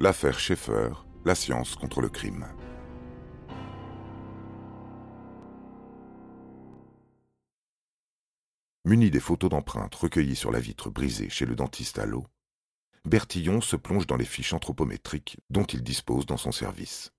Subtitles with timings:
[0.00, 0.90] l'affaire Schaeffer,
[1.24, 2.46] la science contre le crime.
[8.84, 12.26] Muni des photos d'empreintes recueillies sur la vitre brisée chez le dentiste à l'eau,
[13.04, 17.12] Bertillon se plonge dans les fiches anthropométriques dont il dispose dans son service.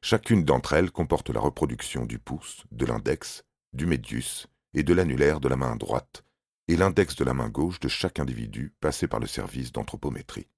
[0.00, 5.38] Chacune d'entre elles comporte la reproduction du pouce, de l'index, du médius et de l'annulaire
[5.38, 6.24] de la main droite,
[6.66, 10.48] et l'index de la main gauche de chaque individu passé par le service d'anthropométrie.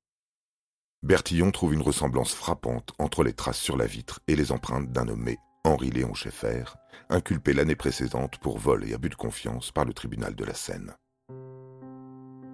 [1.02, 5.06] Bertillon trouve une ressemblance frappante entre les traces sur la vitre et les empreintes d'un
[5.06, 6.64] nommé Henri Léon Schaeffer,
[7.08, 10.94] inculpé l'année précédente pour vol et abus de confiance par le tribunal de la Seine.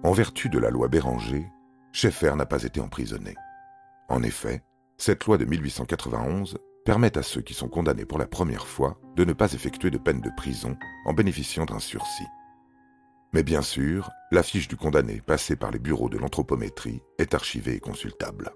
[0.03, 1.45] En vertu de la loi Béranger,
[1.93, 3.35] Schaeffer n'a pas été emprisonné.
[4.09, 4.63] En effet,
[4.97, 9.25] cette loi de 1891 permet à ceux qui sont condamnés pour la première fois de
[9.25, 12.25] ne pas effectuer de peine de prison en bénéficiant d'un sursis.
[13.31, 17.75] Mais bien sûr, la fiche du condamné passée par les bureaux de l'anthropométrie est archivée
[17.75, 18.51] et consultable.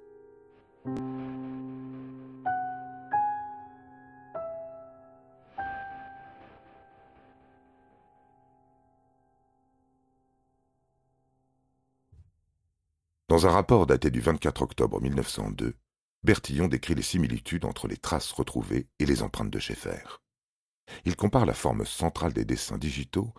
[13.29, 15.75] Dans un rapport daté du 24 octobre 1902,
[16.23, 20.21] Bertillon décrit les similitudes entre les traces retrouvées et les empreintes de Schaeffer.
[21.05, 23.33] Il compare la forme centrale des dessins digitaux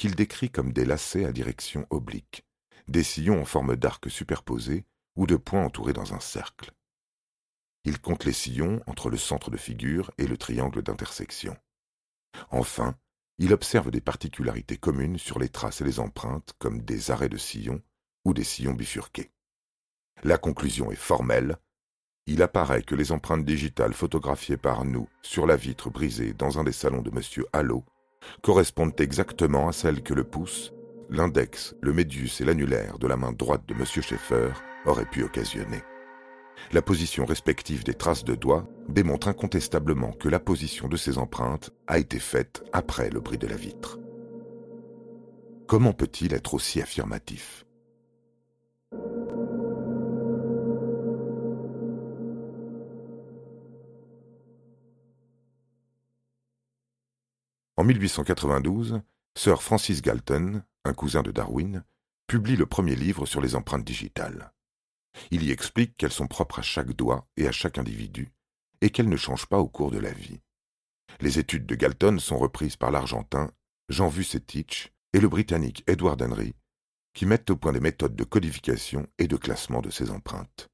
[0.00, 2.46] qu'il décrit comme des lacets à direction oblique,
[2.88, 6.72] des sillons en forme d'arc superposés ou de points entourés dans un cercle.
[7.84, 11.54] Il compte les sillons entre le centre de figure et le triangle d'intersection.
[12.50, 12.96] Enfin,
[13.36, 17.36] il observe des particularités communes sur les traces et les empreintes comme des arrêts de
[17.36, 17.82] sillons
[18.24, 19.30] ou des sillons bifurqués.
[20.22, 21.58] La conclusion est formelle.
[22.24, 26.64] Il apparaît que les empreintes digitales photographiées par nous sur la vitre brisée dans un
[26.64, 27.44] des salons de M.
[27.52, 27.84] Hallot
[28.42, 30.72] correspondent exactement à celles que le pouce,
[31.08, 33.84] l'index, le médius et l'annulaire de la main droite de M.
[33.84, 34.50] Schaeffer
[34.86, 35.82] auraient pu occasionner.
[36.72, 41.70] La position respective des traces de doigts démontre incontestablement que la position de ces empreintes
[41.86, 43.98] a été faite après le bris de la vitre.
[45.66, 47.64] Comment peut-il être aussi affirmatif?
[57.80, 59.00] En 1892,
[59.34, 61.82] Sir Francis Galton, un cousin de Darwin,
[62.26, 64.52] publie le premier livre sur les empreintes digitales.
[65.30, 68.34] Il y explique qu'elles sont propres à chaque doigt et à chaque individu,
[68.82, 70.42] et qu'elles ne changent pas au cours de la vie.
[71.22, 73.50] Les études de Galton sont reprises par l'Argentin
[73.88, 76.54] Jean Vucetich et le Britannique Edward Henry,
[77.14, 80.68] qui mettent au point des méthodes de codification et de classement de ces empreintes.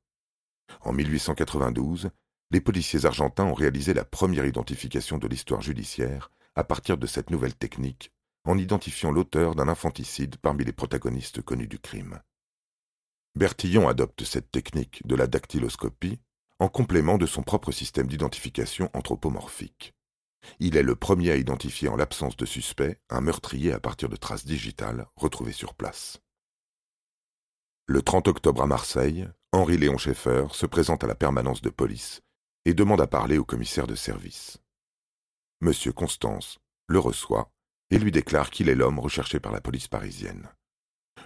[0.81, 2.11] En 1892,
[2.51, 7.31] les policiers argentins ont réalisé la première identification de l'histoire judiciaire à partir de cette
[7.31, 8.11] nouvelle technique
[8.45, 12.21] en identifiant l'auteur d'un infanticide parmi les protagonistes connus du crime.
[13.35, 16.21] Bertillon adopte cette technique de la dactyloscopie
[16.59, 19.93] en complément de son propre système d'identification anthropomorphique.
[20.59, 24.17] Il est le premier à identifier en l'absence de suspect un meurtrier à partir de
[24.17, 26.23] traces digitales retrouvées sur place.
[27.87, 32.23] Le 30 octobre à Marseille, Henri Léon Schaeffer se présente à la permanence de police
[32.65, 34.59] et demande à parler au commissaire de service.
[35.61, 37.51] Monsieur Constance le reçoit
[37.91, 40.51] et lui déclare qu'il est l'homme recherché par la police parisienne.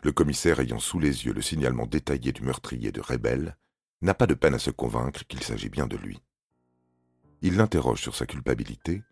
[0.05, 3.57] Le commissaire ayant sous les yeux le signalement détaillé du meurtrier de Rebelle,
[4.03, 6.23] n'a pas de peine à se convaincre qu'il s'agit bien de lui.
[7.43, 9.03] Il l'interroge sur sa culpabilité,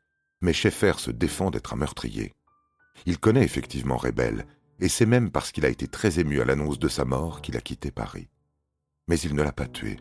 [0.41, 2.35] mais Schaeffer se défend d'être un meurtrier.
[3.05, 4.47] Il connaît effectivement Rebelle,
[4.79, 7.57] et c'est même parce qu'il a été très ému à l'annonce de sa mort qu'il
[7.57, 8.29] a quitté Paris.
[9.09, 9.99] Mais il ne l'a pas tué.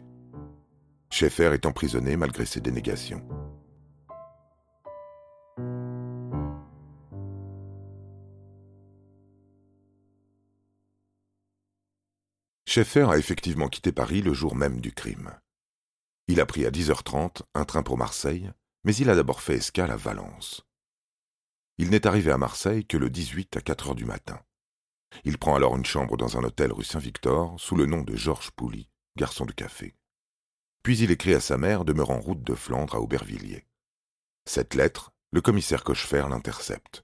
[1.09, 3.27] Schaeffer est emprisonné malgré ses dénégations.
[12.77, 15.31] Schaeffer a effectivement quitté Paris le jour même du crime.
[16.27, 18.51] Il a pris à 10h30 un train pour Marseille,
[18.83, 20.61] mais il a d'abord fait escale à Valence.
[21.79, 24.39] Il n'est arrivé à Marseille que le 18 à 4 heures du matin.
[25.23, 28.51] Il prend alors une chambre dans un hôtel rue Saint-Victor sous le nom de Georges
[28.51, 29.95] Pouly, garçon de café.
[30.83, 33.65] Puis il écrit à sa mère demeurant route de Flandre à Aubervilliers.
[34.45, 37.03] Cette lettre, le commissaire Cochefer l'intercepte.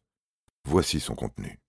[0.66, 1.63] Voici son contenu.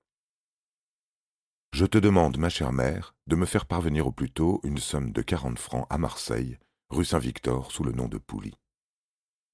[1.74, 5.10] Je te demande, ma chère mère, de me faire parvenir au plus tôt une somme
[5.10, 6.56] de quarante francs à Marseille,
[6.88, 8.54] rue Saint-Victor, sous le nom de Pouly.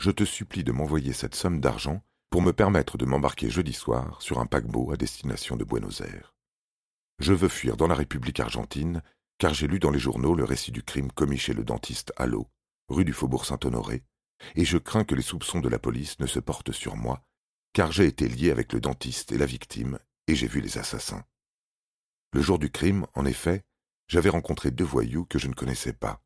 [0.03, 4.21] Je te supplie de m'envoyer cette somme d'argent pour me permettre de m'embarquer jeudi soir
[4.21, 6.35] sur un paquebot à destination de Buenos Aires.
[7.21, 9.03] Je veux fuir dans la République argentine,
[9.39, 12.49] car j'ai lu dans les journaux le récit du crime commis chez le dentiste Allo,
[12.91, 14.03] rue du Faubourg Saint-Honoré,
[14.57, 17.23] et je crains que les soupçons de la police ne se portent sur moi,
[17.73, 21.25] car j'ai été lié avec le dentiste et la victime, et j'ai vu les assassins.
[22.33, 23.65] Le jour du crime, en effet,
[24.07, 26.21] j'avais rencontré deux voyous que je ne connaissais pas.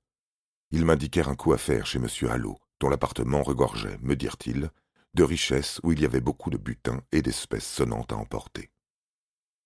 [0.71, 2.09] Ils m'indiquèrent un coup à faire chez M.
[2.31, 4.71] Hallot, dont l'appartement regorgeait, me dirent-ils,
[5.15, 8.71] de richesses où il y avait beaucoup de butin et d'espèces sonnantes à emporter.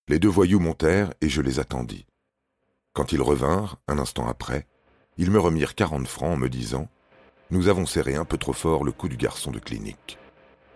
[0.09, 2.07] Les deux voyous montèrent et je les attendis.
[2.93, 4.67] Quand ils revinrent, un instant après,
[5.17, 6.89] ils me remirent quarante francs en me disant
[7.51, 10.19] Nous avons serré un peu trop fort le coup du garçon de clinique.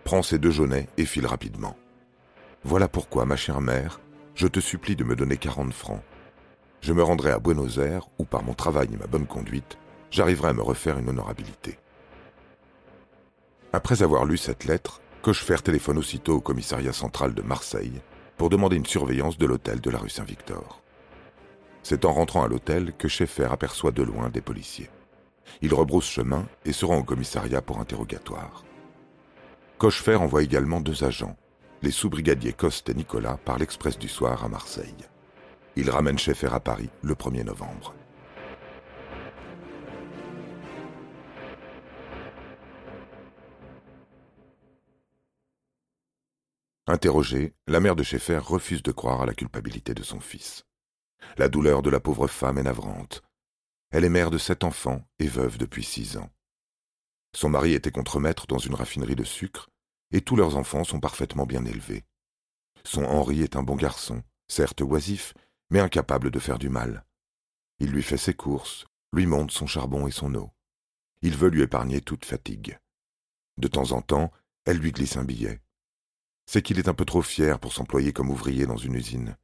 [0.03, 1.77] Prends ces deux jaunets et file rapidement.
[2.63, 4.01] Voilà pourquoi, ma chère mère,
[4.35, 6.01] je te supplie de me donner quarante francs.
[6.81, 9.77] Je me rendrai à Buenos Aires où, par mon travail et ma bonne conduite,
[10.11, 11.77] j'arriverai à me refaire une honorabilité.
[13.71, 18.01] Après avoir lu cette lettre, Cochefer téléphone aussitôt au commissariat central de Marseille
[18.37, 20.81] pour demander une surveillance de l'hôtel de la rue Saint-Victor.
[21.81, 24.89] C'est en rentrant à l'hôtel que Schaeffer aperçoit de loin des policiers.
[25.61, 28.65] Il rebrousse chemin et se rend au commissariat pour interrogatoire.
[29.77, 31.37] Cochefer envoie également deux agents,
[31.83, 34.95] les sous-brigadiers Coste et Nicolas, par l'express du soir à Marseille.
[35.75, 37.93] Il ramène Schaeffer à Paris le 1er novembre.
[46.87, 50.63] Interrogée, la mère de Schaeffer refuse de croire à la culpabilité de son fils.
[51.37, 53.23] La douleur de la pauvre femme est navrante.
[53.91, 56.29] Elle est mère de sept enfants et veuve depuis six ans.
[57.35, 59.69] Son mari était contremaître dans une raffinerie de sucre,
[60.13, 62.05] et tous leurs enfants sont parfaitement bien élevés.
[62.85, 65.33] Son Henri est un bon garçon, certes oisif,
[65.69, 67.05] mais incapable de faire du mal.
[67.79, 70.51] Il lui fait ses courses, lui monte son charbon et son eau.
[71.21, 72.79] Il veut lui épargner toute fatigue.
[73.57, 74.31] De temps en temps,
[74.63, 75.59] elle lui glisse un billet
[76.45, 79.37] c'est qu'il est un peu trop fier pour s'employer comme ouvrier dans une usine.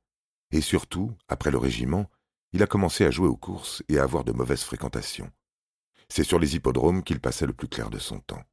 [0.51, 2.09] Et surtout, après le régiment,
[2.51, 5.31] il a commencé à jouer aux courses et à avoir de mauvaises fréquentations.
[6.09, 8.43] C'est sur les hippodromes qu'il passait le plus clair de son temps.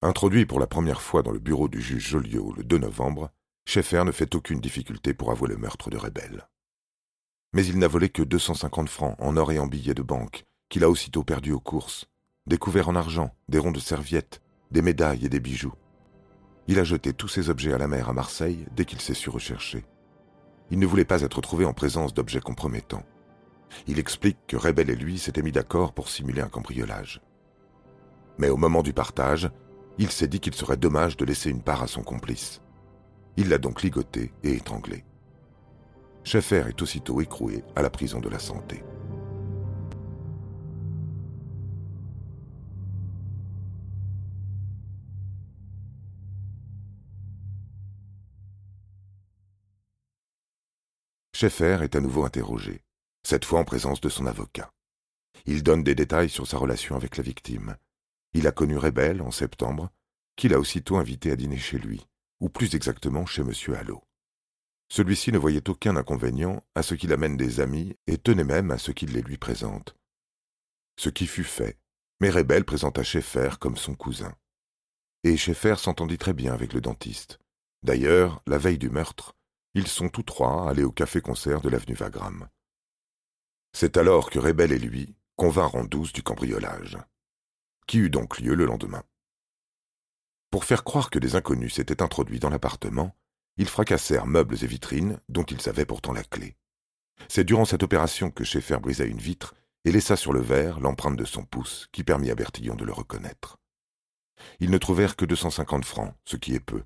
[0.00, 3.30] Introduit pour la première fois dans le bureau du juge Joliot le 2 novembre,
[3.64, 6.46] Schaeffer ne fait aucune difficulté pour avouer le meurtre de Rebelle.
[7.52, 10.84] Mais il n'a volé que 250 francs en or et en billets de banque, qu'il
[10.84, 12.06] a aussitôt perdu aux courses,
[12.46, 14.40] des couverts en argent, des ronds de serviettes,
[14.70, 15.74] des médailles et des bijoux.
[16.68, 19.30] Il a jeté tous ses objets à la mer à Marseille dès qu'il s'est su
[19.30, 19.84] rechercher.
[20.70, 23.04] Il ne voulait pas être trouvé en présence d'objets compromettants.
[23.88, 27.20] Il explique que Rebel et lui s'étaient mis d'accord pour simuler un cambriolage.
[28.38, 29.50] Mais au moment du partage,
[29.98, 32.60] il s'est dit qu'il serait dommage de laisser une part à son complice.
[33.36, 35.04] Il l'a donc ligoté et étranglé.
[36.24, 38.82] Schaeffer est aussitôt écroué à la prison de la santé.
[51.34, 52.82] Schaeffer est à nouveau interrogé,
[53.22, 54.70] cette fois en présence de son avocat.
[55.46, 57.76] Il donne des détails sur sa relation avec la victime.
[58.34, 59.90] Il a connu Rebelle en septembre,
[60.36, 62.06] qu'il a aussitôt invité à dîner chez lui,
[62.40, 63.52] ou plus exactement chez M.
[63.74, 64.02] Hallot.
[64.90, 68.78] Celui-ci ne voyait aucun inconvénient à ce qu'il amène des amis et tenait même à
[68.78, 69.94] ce qu'il les lui présente.
[70.98, 71.78] Ce qui fut fait,
[72.20, 74.34] mais Rebelle présenta Schaeffer comme son cousin.
[75.24, 77.38] Et Schaeffer s'entendit très bien avec le dentiste.
[77.82, 79.36] D'ailleurs, la veille du meurtre,
[79.74, 82.48] ils sont tous trois allés au café-concert de l'avenue Wagram.
[83.72, 86.98] C'est alors que Rebel et lui convinrent en douce du cambriolage,
[87.88, 89.02] qui eut donc lieu le lendemain.
[90.52, 93.16] Pour faire croire que des inconnus s'étaient introduits dans l'appartement,
[93.56, 96.56] ils fracassèrent meubles et vitrines dont ils avaient pourtant la clé.
[97.28, 99.54] C'est durant cette opération que Schaeffer brisa une vitre
[99.84, 102.92] et laissa sur le verre l'empreinte de son pouce qui permit à Bertillon de le
[102.92, 103.58] reconnaître.
[104.60, 106.84] Ils ne trouvèrent que deux cent cinquante francs, ce qui est peu.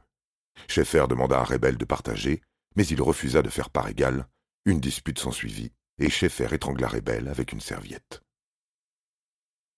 [0.68, 2.40] Schaeffer demanda à Rebel de partager,
[2.76, 4.26] mais il refusa de faire part égale.
[4.64, 8.22] Une dispute s'ensuivit, et Schaeffer étrangla Rebel avec une serviette.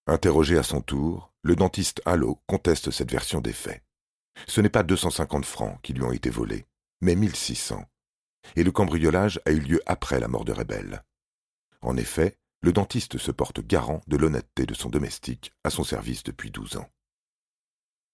[0.07, 3.83] Interrogé à son tour, le dentiste Hallot conteste cette version des faits.
[4.47, 6.67] Ce n'est pas 250 francs qui lui ont été volés,
[7.01, 7.83] mais 1600.
[8.57, 11.03] Et le cambriolage a eu lieu après la mort de Rebel.
[11.81, 16.23] En effet, le dentiste se porte garant de l'honnêteté de son domestique à son service
[16.23, 16.91] depuis douze ans.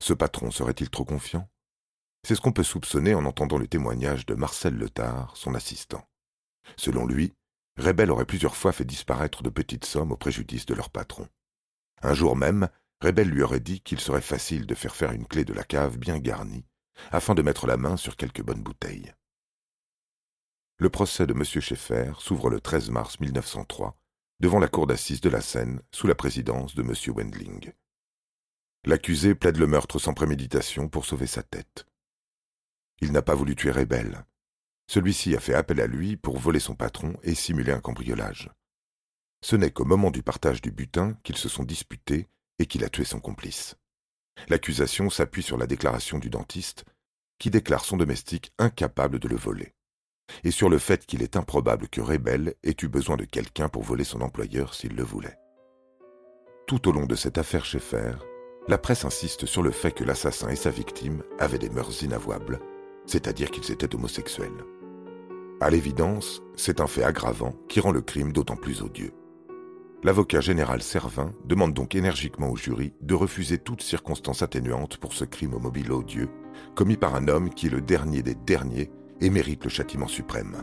[0.00, 1.48] Ce patron serait-il trop confiant?
[2.24, 6.06] C'est ce qu'on peut soupçonner en entendant le témoignage de Marcel Letard, son assistant.
[6.76, 7.32] Selon lui,
[7.78, 11.28] Rebel aurait plusieurs fois fait disparaître de petites sommes au préjudice de leur patron.
[12.02, 12.68] Un jour même,
[13.00, 15.98] Rebel lui aurait dit qu'il serait facile de faire faire une clé de la cave
[15.98, 16.66] bien garnie,
[17.10, 19.14] afin de mettre la main sur quelques bonnes bouteilles.
[20.78, 21.44] Le procès de M.
[21.44, 23.96] Schaeffer s'ouvre le 13 mars 1903,
[24.40, 26.94] devant la cour d'assises de la Seine, sous la présidence de M.
[27.14, 27.72] Wendling.
[28.84, 31.86] L'accusé plaide le meurtre sans préméditation pour sauver sa tête.
[33.02, 34.24] Il n'a pas voulu tuer Rebel.
[34.86, 38.50] Celui-ci a fait appel à lui pour voler son patron et simuler un cambriolage.
[39.42, 42.28] Ce n'est qu'au moment du partage du butin qu'ils se sont disputés
[42.58, 43.76] et qu'il a tué son complice.
[44.48, 46.84] L'accusation s'appuie sur la déclaration du dentiste,
[47.38, 49.74] qui déclare son domestique incapable de le voler,
[50.44, 53.82] et sur le fait qu'il est improbable que Rebel ait eu besoin de quelqu'un pour
[53.82, 55.38] voler son employeur s'il le voulait.
[56.66, 58.12] Tout au long de cette affaire Schaeffer,
[58.68, 62.60] la presse insiste sur le fait que l'assassin et sa victime avaient des mœurs inavouables,
[63.06, 64.64] c'est-à-dire qu'ils étaient homosexuels.
[65.60, 69.12] À l'évidence, c'est un fait aggravant qui rend le crime d'autant plus odieux.
[70.02, 75.26] L'avocat général Servin demande donc énergiquement au jury de refuser toute circonstance atténuante pour ce
[75.26, 76.30] crime au mobile odieux,
[76.74, 78.90] commis par un homme qui est le dernier des derniers
[79.20, 80.62] et mérite le châtiment suprême.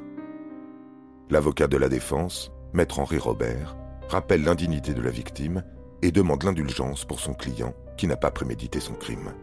[1.30, 3.78] L'avocat de la défense, maître Henri Robert,
[4.10, 5.64] rappelle l'indignité de la victime
[6.02, 9.34] et demande l'indulgence pour son client qui n'a pas prémédité son crime.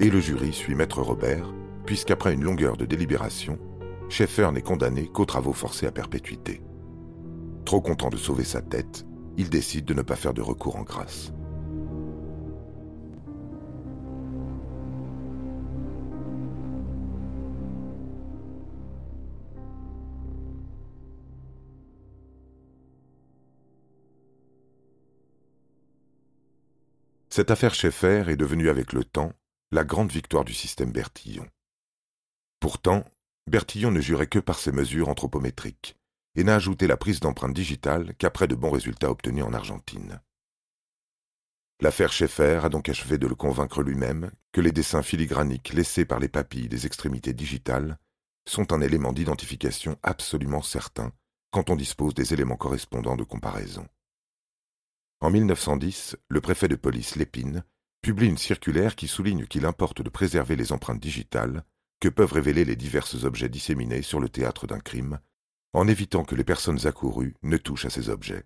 [0.00, 1.54] Et le jury suit maître Robert,
[1.86, 3.58] puisqu'après une longueur de délibération,
[4.10, 6.60] Schaeffer n'est condamné qu'aux travaux forcés à perpétuité.
[7.68, 9.04] Trop content de sauver sa tête,
[9.36, 11.34] il décide de ne pas faire de recours en grâce.
[27.28, 29.34] Cette affaire Schaeffer est devenue avec le temps
[29.72, 31.46] la grande victoire du système Bertillon.
[32.60, 33.04] Pourtant,
[33.46, 35.97] Bertillon ne jurait que par ses mesures anthropométriques
[36.38, 40.20] et n'a ajouté la prise d'empreintes digitales qu'après de bons résultats obtenus en Argentine.
[41.80, 46.20] L'affaire Schaeffer a donc achevé de le convaincre lui-même que les dessins filigraniques laissés par
[46.20, 47.98] les papilles des extrémités digitales
[48.48, 51.10] sont un élément d'identification absolument certain
[51.50, 53.88] quand on dispose des éléments correspondants de comparaison.
[55.20, 57.64] En 1910, le préfet de police Lépine
[58.00, 61.64] publie une circulaire qui souligne qu'il importe de préserver les empreintes digitales
[61.98, 65.18] que peuvent révéler les divers objets disséminés sur le théâtre d'un crime
[65.72, 68.44] en évitant que les personnes accourues ne touchent à ces objets.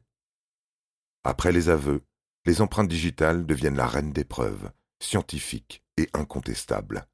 [1.24, 2.02] Après les aveux,
[2.44, 7.06] les empreintes digitales deviennent la reine des preuves, scientifiques et incontestables.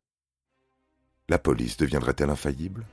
[1.29, 2.87] La police deviendrait-elle infaillible?